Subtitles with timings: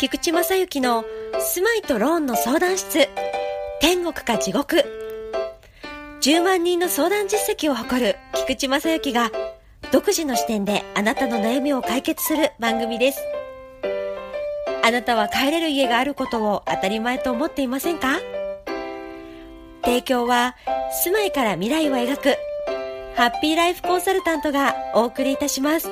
[0.00, 1.04] 菊池正幸の
[1.38, 3.06] 住まいとローンの相談室。
[3.82, 4.82] 天国か地獄。
[6.22, 9.30] 10万人の相談実績を誇る菊池正幸が
[9.92, 13.20] 独自の視点であなたの悩みを解決する番組です。
[14.82, 18.20] あなたは帰れる家があることを当たり前と思っていませんか？
[19.84, 20.56] 提供は
[21.04, 22.36] 住まいから未来を描く
[23.16, 25.90] ハッピーライフコンサルタントがお送りいたします。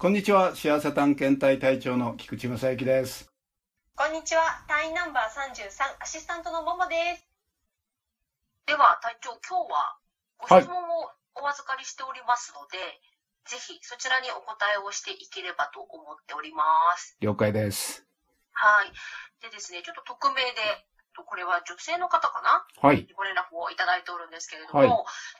[0.00, 3.26] こんにちは、幸せ探検隊隊長の菊池正幸です。
[3.96, 5.58] こんにちは、隊員ナンバー33
[5.98, 7.26] アシスタントのももです。
[8.70, 9.98] では、隊長、今日は
[10.38, 11.10] ご質問を
[11.42, 13.00] お預かりしておりますので、はい、
[13.50, 16.62] ぜひそちらにお答えをしていければと思っておりま
[16.96, 17.16] す。
[17.18, 18.06] 了解です。
[18.52, 18.94] はい。
[19.42, 20.86] でですね、ちょっと匿名で
[21.18, 22.62] と、これは女性の方かな？
[22.78, 23.02] はい。
[23.18, 24.88] ご連絡をいただいておるんですけれども、はい、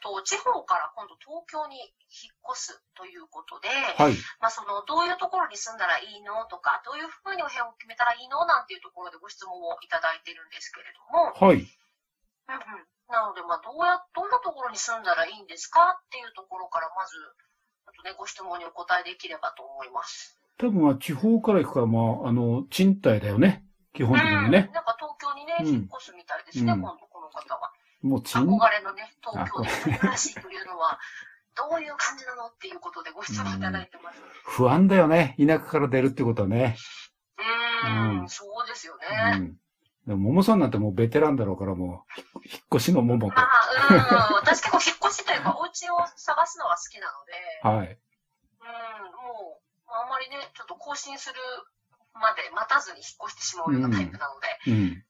[0.03, 1.79] と地方から今度東京に
[2.11, 4.19] 引っ越すということで、はい。
[4.43, 6.43] まあ、その、どういうところに住んだらいいの？
[6.51, 8.43] とか、どういうふうにお部屋を決めたらいいの？
[8.45, 11.63] なんていうところでご質問をいただいているんですけれども、はい。
[11.63, 12.87] うんうん。
[13.09, 17.17] なので、まあ、どうや、どんなところに住んだらいいんですかっていうところから、まず、
[17.87, 20.39] あとね、ご質問にお答えできればと思います。
[20.59, 23.65] 多分、地方から行くから、まあ、あの、賃貸だよね。
[23.95, 24.71] 基本的にね。
[24.73, 27.73] なんか東京にね、引っ越すみたいですね、今度この方は。
[28.03, 30.99] もう憧れのね、東京で暮らしというのは、
[31.57, 34.21] どういう感じなのっていうことでご質問いただいてます。
[34.45, 36.77] 不安だよね、田舎から出るってことはね。
[37.85, 39.07] うん、うん、そうですよね。
[39.37, 39.57] うん
[40.09, 43.39] でも、桃さんなんてもうベテランだろうから、もう、引っ越しの桃と。
[43.39, 43.45] あ
[43.91, 47.93] うん、私結構引っ越しというか、お家を探すのは好きなので、はい。
[47.93, 51.35] うん、もう、あんまりね、ちょっと更新する
[52.19, 55.03] まで待たずに引っ越してしまうようなタイプなので、うん、うん、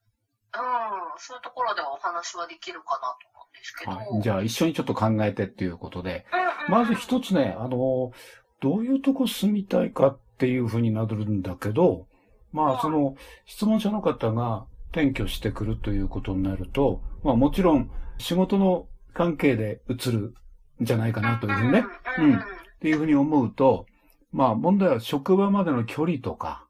[1.19, 3.91] そういうところではお話はできるかなと思うんですけど。
[3.93, 8.13] はい、じゃあ一緒にちょっと考えてっていうことで、うんうん、まず一つね、あの、
[8.61, 12.07] どういうとこ住みたいかっていうふうになるんだけど、
[12.53, 13.15] まあその
[13.47, 20.35] 質問者の方が転居してくるということになると、まあもちろん仕事の関係で移る
[20.83, 21.85] んじゃないかなというふうにね、
[22.19, 22.41] うん、っ
[22.81, 23.87] ていうふうに思うと、
[24.33, 26.67] まあ問題は職場までの距離とか、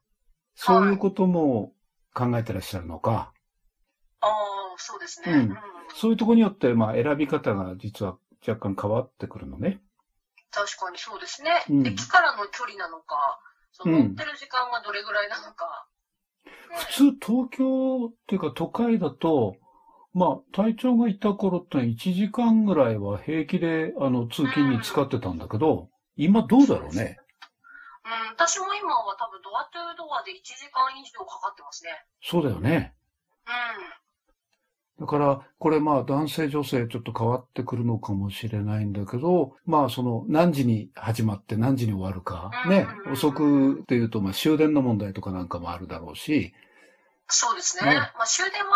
[0.61, 1.73] そういうことも
[2.13, 3.33] 考えてらっしゃるのか。
[4.21, 4.31] ああ、
[4.77, 5.57] そうですね、うん。
[5.95, 9.81] そういうところによって、まあ、選び方が実は若干変わってくるのね。
[10.51, 11.51] 確かにそうですね。
[11.71, 13.39] うん、駅からの距離なのか、
[13.71, 15.87] その乗ってる時間がどれぐらいなのか。
[16.45, 19.55] うん、普通、東京っていうか都会だと、
[20.13, 27.19] まあ、隊長がいた頃って1時間ぐらいは平気で、あの、通勤に使ってたんだけど、今どうだろうね。
[28.09, 31.91] うん、私も今は多分ドアトゥードアで1時間以上かかってますね。
[32.23, 32.95] そうだよね。
[33.47, 35.05] うん。
[35.05, 46.53] だから、これまあ男性女性ちょっと変わってくるのかもしれないんだけど、まあその何時に始まって何時に終わるか、ね、遅くっていうとまあ終電の問題とかなんかもあるだろうし。
[47.29, 47.91] そうですね。
[47.91, 48.71] ねまあ終電は、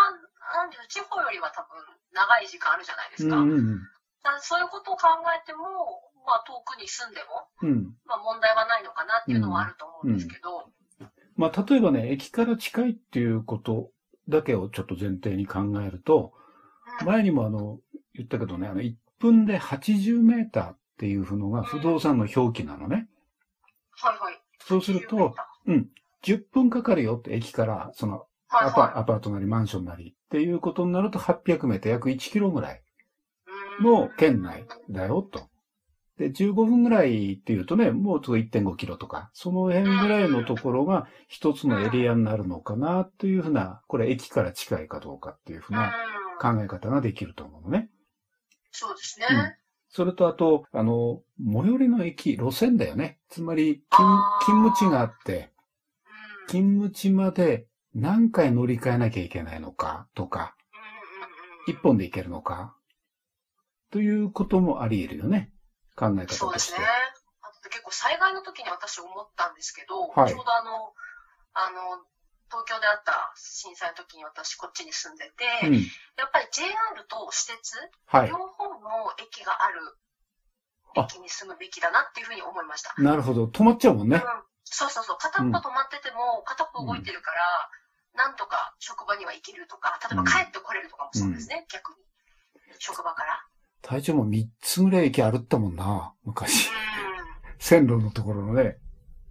[0.55, 1.81] なんで地方よりは多分
[2.13, 3.35] 長い時間あるじゃないですか。
[3.35, 3.81] うんうんうん、
[4.39, 10.69] そういうことを考えても、まあ、遠くに住んでも、うん、まあ、問題はないのかなっていうのはあると思うんですけど。
[10.99, 13.91] うんうん、まあ、例えばね、駅から近いっていうこと
[14.29, 16.33] だけをちょっと前提に考えると、
[17.05, 17.79] 前にもあの、
[18.13, 23.07] 言ったけどね、あの、1分で80メーターっていうのが不動産の表記なのね。
[23.91, 24.41] はいはい。
[24.59, 25.35] そうすると、
[25.65, 25.89] うん、
[26.23, 32.83] 10分かかるよって駅から、その、アパ、はいはい、アパートなりマンションなりっていうことになると800メーター、約1キロぐらい
[33.81, 35.49] の圏内だよと。
[36.17, 45.93] で、15分ぐらいっていうとね、もうちょっと1.5キロとか、その辺ぐらいのところが一つのエリアになるのかなっていうふうな、これ駅から近いかどうかっていうふうな
[46.39, 47.89] 考え方ができると思うのね。
[48.71, 49.27] そうですね。
[49.29, 49.53] うん。
[49.89, 53.19] それとあと、あの、最寄りの駅、路線だよね。
[53.29, 55.51] つまり、勤勤務地があって、
[56.47, 60.55] 勤務地まで何回乗り換えなきゃいけないのかとか、
[61.67, 62.75] 一本で行けるのか、
[63.91, 65.52] ということもあり得るよね。
[65.95, 66.35] 考え方として。
[66.37, 66.85] そうですね。
[67.41, 70.93] あと結構災害の時に私思ったんですけど、はい、ちょうどあの、
[71.53, 72.03] あの、
[72.53, 75.73] 東京であった震災の時に私こっちに住んでて、うん、
[76.21, 76.69] やっぱり JR
[77.09, 77.73] と私鉄、
[78.05, 79.81] はい、両方の駅がある
[80.95, 82.93] 駅に住むべきだなっていうふうに思いました。
[83.01, 83.45] なるほど。
[83.45, 84.17] 止まっちゃうもんね。
[84.17, 84.21] うん、
[84.65, 85.17] そうそうそう。
[85.17, 87.41] 片っぽ止まってても、片っぽ動いてるから、
[88.13, 91.97] うん、なんとか職場には行けるとか、例えば帰ってこれるとかもそうですね、逆に。
[92.77, 93.41] 職場から。
[93.83, 96.71] 体調も3つぐらい駅歩ったもんな、昔。
[97.59, 98.79] 線路のところのね、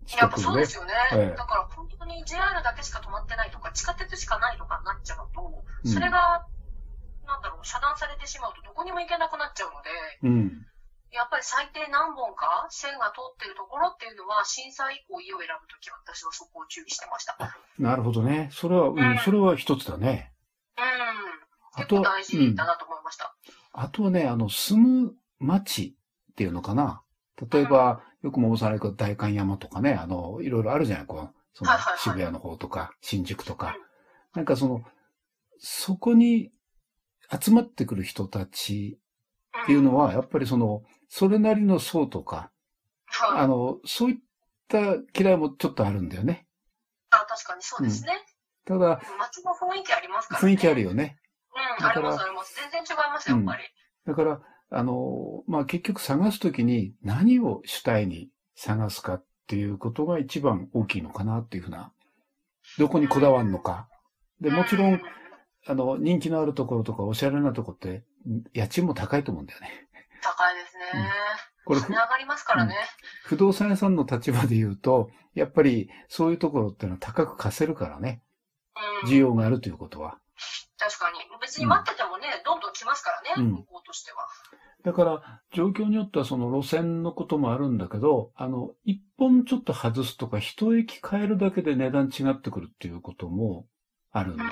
[0.07, 0.43] 近くのね。
[0.45, 0.93] そうですよね。
[1.13, 6.47] ええ、だから本当に JR だけしか止まってないとか、地下鉄しかないとかになっちゃうと、それが、
[7.27, 9.91] なんだろう、遮断されてしまうとどこにも行けなくなっちゃうので、
[10.23, 10.67] うん、
[11.13, 17.37] やっぱり最低何本か線が通ってるところっていうのは、震災以降家を選ぶときは私はそこを注意してました。
[17.79, 18.49] なるほどね。
[18.53, 20.33] それは、うん、うん、それは一つだね。
[20.77, 21.85] うん。
[21.85, 23.35] 結構大事だなと思いました。
[23.47, 25.97] うん、あとはね、あの、住む町
[26.33, 27.03] っていうのかな。
[27.51, 33.77] 例えば、よくもされる代官山とかね、あの、いろいろあるじゃない、こう、その渋谷の方とか、新宿とか。
[34.35, 34.83] なんかその、
[35.59, 36.53] そこに
[37.41, 38.99] 集まってくる人たち
[39.63, 42.51] っていうのは、やっぱりその、それなりの層とか、
[43.21, 44.17] あの、そういっ
[44.69, 46.47] た嫌いもちょっとあるんだよね。
[47.11, 48.13] あ、確かにそうですね。
[48.69, 50.49] うん、ただ、街の雰囲気ありますからね。
[50.49, 51.19] 雰囲気あるよね。
[51.55, 52.57] うん、ありますあります。
[52.57, 53.63] 全然違いますやっぱり。
[54.07, 54.41] だから、
[54.71, 61.93] あの、まあ、結局探すときに何を主体に探すかっていうことが一番大きいのかなっていうふうな、
[62.79, 63.89] どこにこだわるのか。
[64.41, 65.01] で、もちろん、
[65.67, 68.05] あの、人気のあるところとかおしゃれなとこって、
[68.55, 69.89] 家賃も高いと思うんだよね。
[70.23, 70.85] 高いですね。
[71.67, 72.79] うん、これ、上がりますからね、う
[73.27, 78.23] ん、不動産屋さんの立場で言うと、やっぱりそういうところっていうのは高く貸せるからね。
[79.05, 80.19] うん、需要があるということは。
[80.79, 81.19] 確かに。
[81.53, 84.27] 別に待っててもね、どんどん来ますからね、向こうとしては。
[84.85, 93.67] だから、状況によってはその路線のこともあるんだけど、あの、一本ちょっと外すとか、一駅変えるだけで値段違ってくるっていうことも
[94.13, 94.51] あるんで、うん、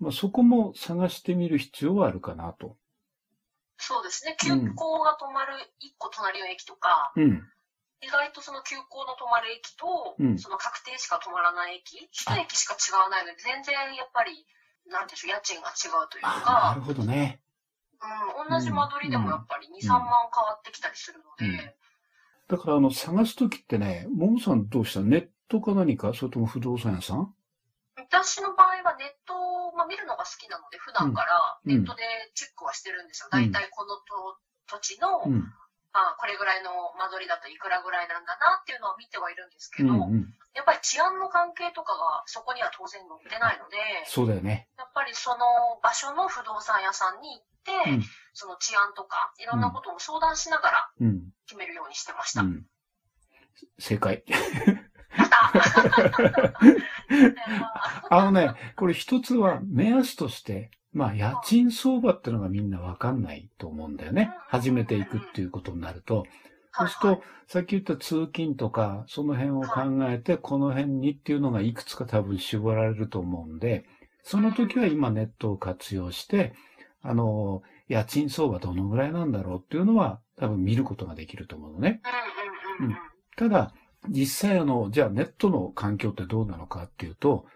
[0.00, 2.76] まあ、そこも探してみる必要はあるかなと。
[3.78, 4.36] そうですね。
[4.38, 7.42] 急行が止まる一個隣の駅とか、うん、
[8.02, 14.46] 意外とその急行の止まる駅と、うん、その確定しか止まらない駅、一駅しか違わないので、全然やっぱり、
[14.90, 16.74] なんでしょう、家賃が違うというか。
[16.74, 17.40] なるほどね。
[18.02, 21.76] うん、同じ間取りでもやっぱり2、3万変わってきたりするので。
[22.48, 25.00] だから、あの、探すときってね、ももさんどうした？
[25.00, 26.12] ネットか何か？
[26.14, 27.34] それとも不動産屋さん？
[27.96, 29.34] 私の場合はネット
[29.68, 32.02] を、まあ、見るのが好きなので、普段からネットで
[32.34, 33.28] チェックはしてるんですよ。
[33.30, 33.96] 大、う、体、この
[34.66, 35.52] 土地の、うん、
[35.92, 43.76] あこれぐらいの間取りだといくらぐらいなんだなっていうのを見てはいるんですけど、うんうん、やっぱり治安の関係とかがそこには当然載ってないので、
[44.06, 44.68] そうだよね。
[44.78, 48.04] やっぱりその場所の不動産屋さんに行って、うん、
[48.34, 50.90] その治安とかいろんなことを相談しながら
[51.46, 52.42] 決めるようにしてました。
[52.42, 52.66] うん、
[53.78, 54.22] 正解。
[58.10, 64.32] あのね、これ一つは目安として、まあ、家賃相場ってのがみんなわかんないと思うんだよね。
[64.48, 66.24] 初めて行くっていうことになると。
[66.72, 73.84] そうすると、さっき言った通勤とか、その辺を考えて、この辺にっていうのがいくつか多分絞られると思うんで、
[74.22, 76.54] その時は今ネットを活用して、
[77.02, 82.00] あの、家賃相場どのぐらいなんだろうっていうのは多分見ることができると思うのね。
[82.80, 82.96] うん、
[83.36, 83.74] ただ、
[84.08, 87.46] 実際あの、じゃあネットの環境ってどうなのかっていうと、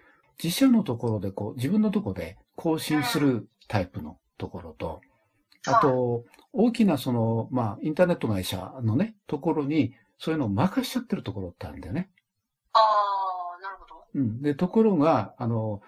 [0.43, 5.01] 自社のところでこう、自分のところで更新するタイプのところと、
[5.67, 12.11] あと、大きなその、まあ、インターネット会社のね、ところに、そういうのを任しちゃってるところってあるんだよね。
[12.73, 14.05] ああ、なるほど。
[14.15, 14.43] うん。
[14.43, 15.83] で、ところが、あの、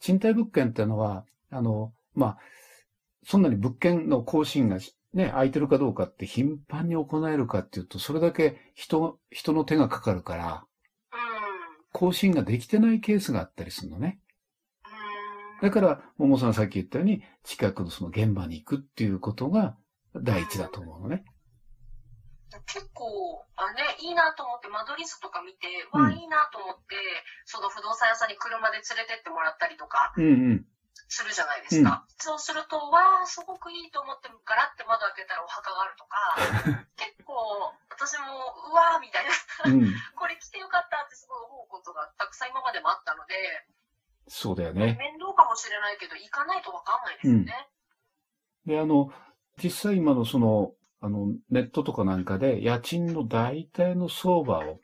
[0.00, 2.38] 賃貸物件っていうのは、あの、まあ、
[3.24, 4.78] そんなに物件の更新が
[5.12, 10.64] ね、空いてるかどうかって頻繁に行えるかっていうと、それだけ人、人の手がかかるから、
[11.12, 11.18] うん、
[11.92, 14.20] 更新ができてないケースがあったりするのね。
[15.62, 19.76] だから、桃さんさっき言ったように、近くのその現場に行くっていうことが
[20.14, 21.24] 第一だと思うのね。
[22.66, 26.96] 結構、あね、いいなと思って、間取り図とか見て、うん、わ、いいなと思って、
[27.44, 30.66] その不動産屋さんに車で連れてってもらったりとか、うんうん、
[31.06, 32.06] するじゃないですか。
[32.06, 38.26] うん、そうすると、わあ、すごくいいと思って、ガラって窓開けたらお墓があるとか、 結構、私も、
[38.70, 39.30] うわーみたいな。
[39.66, 43.34] うん、これ来てよかったってすごい思うことがたくさん今までもあったので、
[44.28, 44.96] そうだよね。
[44.98, 47.68] 面倒かもしれないけど、行かないとわかんないですよね。
[48.66, 49.10] うん、で、あの、
[49.62, 54.80] 実際今のその、あの、ネットとかなんかで、家賃の大体の相場を、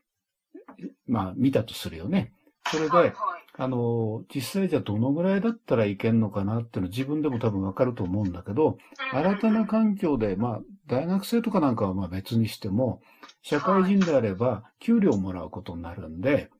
[1.06, 2.32] まあ、見たとするよね。
[2.70, 3.14] それで、はいはい、
[3.58, 8.78] あの、実際じゃどのぐらいだったらいけんのかなっていうの自分でも多分わかると思うんだけど、
[9.12, 13.00] 新たな環境で、まあ、大学生とかなんかはまあ別にしても、
[13.42, 16.50] 社会人であれば給料をもらうことになるんで、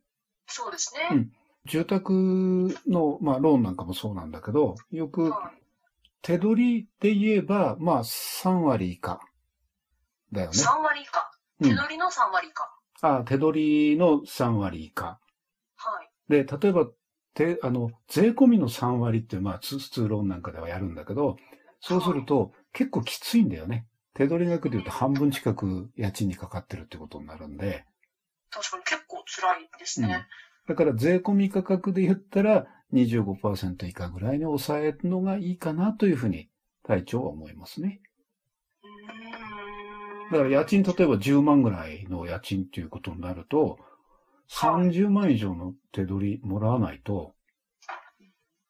[0.47, 1.09] そうですね。
[1.11, 1.33] うん。
[1.67, 2.13] 住宅
[2.87, 5.33] の、まあ、ローンなんかもそうなんだけど、よく、
[6.23, 9.21] 手取りで言えば、まあ、3割以下。
[10.33, 10.57] だよね。
[10.57, 11.31] 3割以下。
[11.63, 12.71] 手取りの3割以下。
[13.03, 15.21] うん、ああ、手取りの3割以下。
[15.77, 16.11] はい。
[16.29, 16.89] で、例えば、
[17.35, 21.37] て、あの、税込みの3割って、まあ、ツーローンなんかではやるんだけど、
[21.81, 23.87] そうすると、結構きついんだよね。
[24.15, 27.85] 手取り額で言うと半分近く家賃にかかってるってことになるんで。
[28.51, 30.09] 確かに結構辛いですね。
[30.09, 36.49] うんだから税込み価格で言ったら25%以下ぐらいに抑えるのがいいかなというふうに
[36.85, 38.01] 隊長は思いますね。
[38.83, 38.87] う
[40.29, 40.31] ん。
[40.33, 43.79] だから家賃例えば10万ぐらいの家賃っていうことになると、
[44.51, 47.35] 30万以上の手取りもらわないと。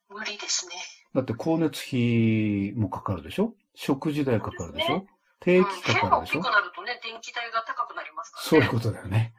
[0.08, 0.74] 無理ですね。
[1.14, 3.54] だって光熱費もかかるでしょ？
[3.74, 5.06] 食事代かかるでしょ、ね、
[5.40, 8.48] 定期かかるでしょ、うん、大きくなるとね、電気代が高くなりますからね。
[8.48, 9.34] そういうことだよね。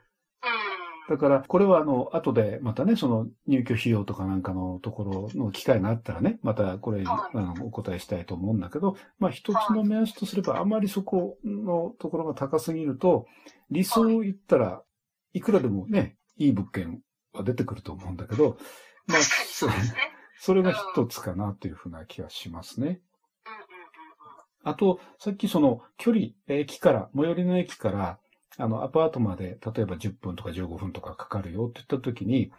[1.09, 13.25] だから、これはあの、後でまたね、その入居費用とかなんかのところの機会があったらね、またこれに、あのお答えしたいと思うんだけど、まあ一つの目安とすれば、あまりそこのところが高すぎると、
[13.71, 14.81] 理想を言ったら
[15.33, 17.01] いくらでもね、いい物件
[17.33, 18.57] は出てくると思うんだけど、
[19.07, 19.67] まあ、そ
[20.39, 23.01] それが一つかなというふうな気がしますね。
[24.63, 28.19] あと、さっきその距離、駅から、最寄りの駅から、
[28.57, 32.51] あの、アパートまで、例えば10分とか15分とかかかるよって言った時に、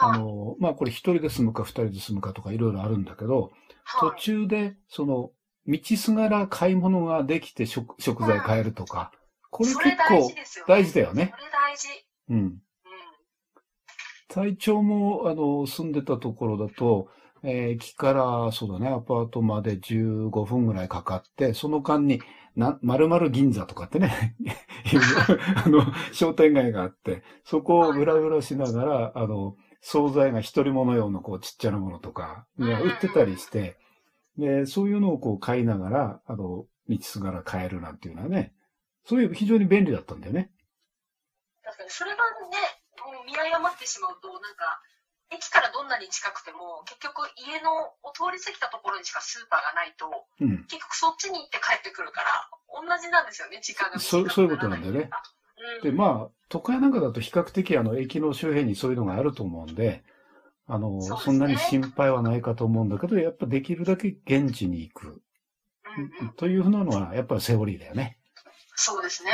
[0.00, 3.52] あの、まあ、これ一人で住むか二人で住むかとかいろいろあるんだけど、
[4.00, 5.30] 途中で、その、
[5.66, 9.12] 道すがら買い物ができて食食材買えるとか、
[9.50, 10.30] これ結構
[10.66, 11.32] 大事だよね。
[11.38, 11.88] それ大事。
[12.30, 12.58] うん。
[14.28, 17.08] 体調も、あの、住んでたところだと、
[17.44, 22.20] えー、駅から、そうだね、アパートまで15分ぐらいかかって、その間に、
[22.56, 24.36] な、〇〇銀座とかってね。
[25.64, 25.82] あの、
[26.12, 33.76] 商店街があって、そこをブラブラしながら、あの、惣菜が一人物用のこうちっちゃなものとか、売ってたりして、
[34.38, 38.54] で、そういうのをこう買いながら、あの、道すがら買えるなんていうのはね、
[39.04, 40.50] そういう非常に便利だったんだよね。
[41.62, 42.56] 確かに、それがね、
[43.26, 44.80] 見誤ってしまうと、なんか、
[45.34, 50.06] 駅からどんなに近くても、結局家のを通り過ぎたところにしかスーパーがないと、
[50.40, 55.10] うん、結局そっちに行って帰ってくるから、同じなんですよね、時間がそうそういうことなんだよね。
[55.82, 60.04] うん、で、まあ、都会なんかだと比較的あの駅の周辺にそういうのがあると思うんで、
[60.66, 65.22] あの、そ、ね,、そんなに心配はないかと思うんだけど、やっぱできるだけ現地に行く。
[65.96, 68.18] うんうん、というふうなのは、やっぱりセオリーだよね。
[68.74, 69.30] そうですね。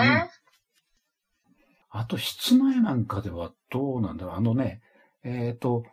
[1.92, 4.37] うん、あと、室内なんかではどうなんだろう。
[4.37, 4.83] あのね、
[5.25, 5.85] えっ、ー、と、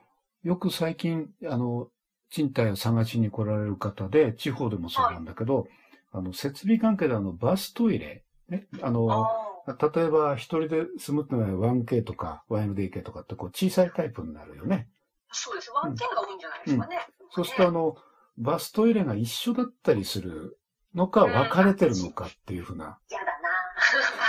[0.44, 1.90] よく最近、あの、
[2.30, 5.70] 賃貸を探しに来られる方で、地方でもそうなんだけど、はい、
[6.14, 9.28] あの、設備関係であの、バストイレ、ね、あの、
[9.68, 14.88] 例えば一人で住むってのは 1K とか 1LDK とかってこう小さいタイプになるよね。
[15.32, 15.70] そうです。
[15.72, 17.06] 1K が多いんじゃないですかね。
[17.10, 17.98] うんそうするとあの、
[18.38, 20.58] バストイレが一緒だったりする
[20.96, 23.00] のか、分かれてるのかっていうふうな。
[23.10, 23.32] 嫌、だな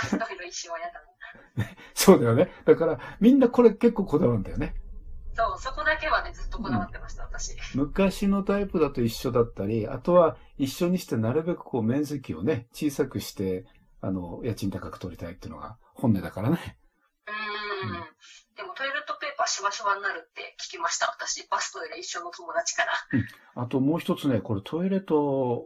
[0.03, 1.75] バストイレ一緒は嫌だな。
[1.95, 2.51] そうだよね。
[2.65, 4.75] だから、みんなこれ結構こだわるんだよね。
[5.99, 7.55] けはね、ずっとこだわってました、うん、私。
[7.75, 13.65] 昔のタイプだと一緒だったり、あとは一緒にしてなるべくこう面積をね、小さくして、
[14.01, 16.77] あの、家賃高く取りたいっていうのが本音だからね。
[17.83, 17.91] うん。
[18.55, 21.47] でもトイレットペーパーしわしわになるって聞きました、私。
[21.49, 22.91] バストイレ一緒の友達から。
[23.13, 23.27] うん。
[23.55, 25.17] あともう一つね、これトイレと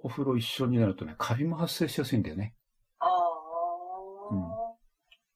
[0.03, 2.55] お風呂一緒になるとね、カビも発生しやすいんだよね。
[2.99, 3.09] ああ。
[4.31, 4.62] うん。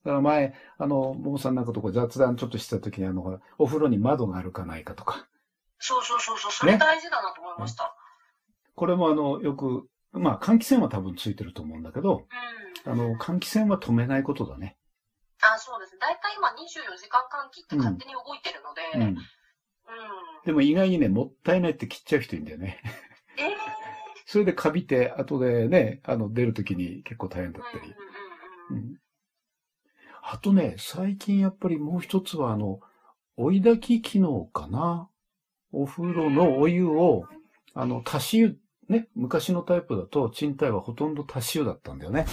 [0.07, 5.27] だから前、あの、ももさんなんかとこ雑談ちょっとした時に、あの、お風呂に窓があるかないかとか。
[5.79, 7.83] そうそうそうそう、それ大事だなと思いました。
[7.83, 7.89] ね、
[8.73, 12.25] これもあの、よく、まあ、換気扇は多分ついてると思うんだけど、
[12.85, 14.77] うん、あの、換気扇は止めないことだね。
[15.41, 15.99] あ、そうです。
[15.99, 19.01] だいたい今24時間換気って勝手に動いてるので、うん。
[19.09, 19.17] うん、
[20.45, 22.79] でも意外にね、もったいないって切っちゃう人いるんだよね。
[23.37, 23.51] ええー、
[24.25, 27.93] それでカビて、後でね、あの、出るときに結構大変だったり。
[28.69, 28.97] うん、うんうん
[30.29, 32.81] あとね、最近やっぱりもう一つはあの、
[33.37, 35.09] 追い炊き機能かな。
[35.71, 37.23] お風呂のお湯を、
[37.73, 38.57] あの、足し湯、
[38.89, 42.25] ね、昔のタイプだと賃貸はほとんど足し湯だったんだよね。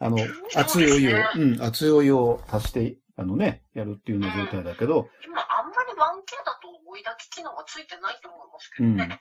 [0.00, 0.18] あの、
[0.56, 5.08] 熱いお湯を、うん、熱いお湯を足して、あのね、やるっていうような状態だけど。
[5.24, 9.20] 今あんまり 1K だと追い炊き機能がついてないと思いますけどね。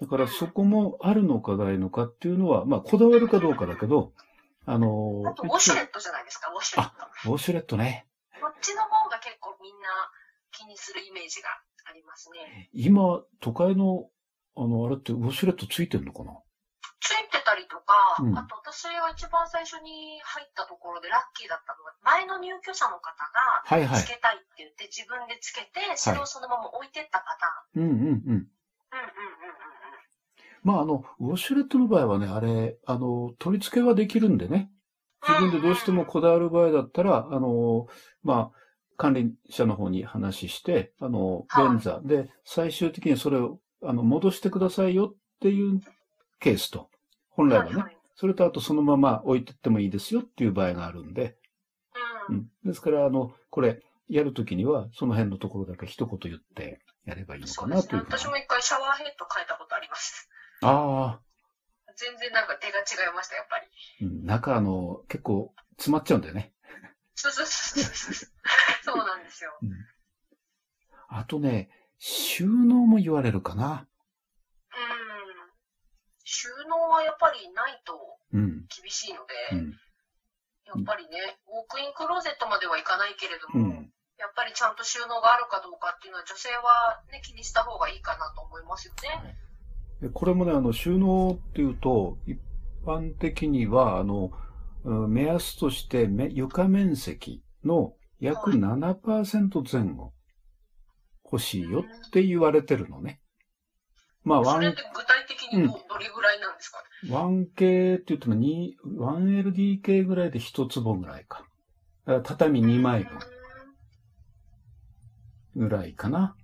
[0.00, 0.06] うん。
[0.06, 4.12] だからそこもあるのかないのかっていうのは、まあ、こだわるかどうかだけど、
[4.66, 7.30] あのー、あと、ウォシュレットじゃないですか、ウォシュレット。
[7.30, 8.06] ウォシュレットね。
[8.40, 9.88] こっちの方が結構みんな
[10.52, 11.48] 気にするイメージが
[11.84, 12.70] ありますね。
[12.72, 14.08] 今、都会の、
[14.56, 16.32] あの、あれってウォシュレットついてるのかな？
[17.00, 23.60] ついてたりとか、うん、あと私は一番最初に入ったところでラッキーだったのは、前の入居者の方が、
[24.00, 27.84] つけたいって言って自分でつけて、それをそのまま置いてったパターン。
[27.84, 28.08] うんうんうん。
[28.08, 28.48] うんうんうんうん。
[30.64, 34.70] まあ、あの、ウォシュレットの場合はね、あれ、あの、取り付けはできるんでね。
[35.26, 37.86] 自分でどうしてもこだわる場合だったら、あの、
[38.22, 38.58] まあ、
[38.96, 42.00] 管理者の方に話して、あの、便座。
[42.02, 45.80] で、最終的にそれを、あの、戻してくださいよっていう
[46.40, 46.88] ケースと、
[47.30, 51.36] 本来はね、それとあとそのまま置いてってもいいですよっていう場合があるんで、
[52.30, 52.46] うん。
[52.64, 60.28] ですから、あの、これ、やるときには、その辺のところだけ一言言ってやればいいのかなという、ね、私も一回シャワーヘッド変えたことあります。
[60.62, 61.20] ああ。
[61.96, 63.58] 全然なんか手が違いました、やっぱ
[64.00, 64.06] り。
[64.06, 66.52] うん、中、あの、結構詰まっちゃうんだよね。
[67.14, 68.14] そうそうそうそう。
[68.82, 69.56] そうなんですよ。
[69.62, 69.70] うん、
[71.08, 73.86] あとね、収納も言われるかな。
[74.70, 74.84] うん。
[76.24, 79.70] 収納はやっぱりないと厳しいので、うん、
[80.66, 89.36] やっぱりね、ウォークインクローゼットまではいかないけれども、うん、やっぱりちゃんと収納があるかどうかっていうのは女性はね、気にした方がいいかなと思いますよね。
[89.38, 89.43] で
[90.12, 92.38] これもね、あの、収納っていうと、一
[92.84, 94.30] 般的には、あの、
[95.08, 100.12] 目安として床面積の約7%前後
[101.24, 103.20] 欲しいよって言われてるのね。
[104.24, 106.78] まあ、それって具体的にどれぐらいなんですか？
[107.02, 111.44] ね、うん、1K って言っても 1LDK ぐらいで1坪ぐらいか。
[112.06, 113.18] か畳2枚分
[115.56, 116.36] ぐらいかな。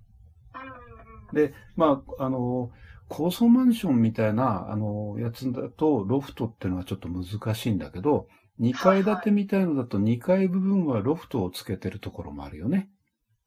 [1.33, 2.71] で、まあ、あの、
[3.11, 8.29] 高層マンションみたいな、あの、やつだと、ロフトっていうのはちょっと難しいんだけど、
[8.61, 12.89] 2階建てみたいのだと2階部分はロフトをつけてるところもあるよね。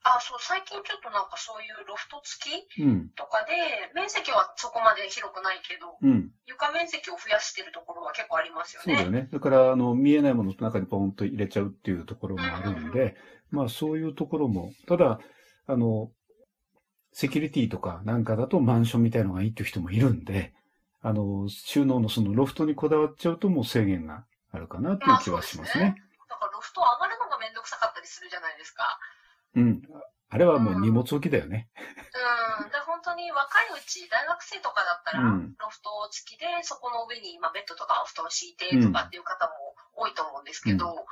[0.02, 3.54] あ、そう、最近ちょっとなんかそういうロフト付き、うん、とかで、
[3.94, 8.84] 面積はそこまで広くないけど、うん、床面積を増やしてるところは結構ありますよね。
[8.84, 9.30] そうだよね。
[9.32, 13.16] だから、あの、見えないものの中にポンと入れちゃうっていうところもあるんで、
[13.50, 15.20] うん、まあそういうところも、ただ、
[15.66, 16.10] あの、
[17.14, 20.52] セキュリティとかなんかだとマンションみたいのがいいっていう人もいるんで、
[21.00, 25.94] あの、収納のそのロフトにこだわっちゃうともう制限があるかなっていう気はしますね。
[26.28, 28.98] だからロフト上がるのがめんどくさかったりするじゃないですか。
[29.54, 29.82] うん。
[30.28, 31.70] あれはもう荷物置きだよね。
[31.78, 32.70] うん。
[32.72, 41.02] で、本当に若いうち、大学生とかだったら、ロフト付きで、そこの上に、まあ、ベッドとかお布団敷いてとかっていう方も多いと思うんですけど、うん、や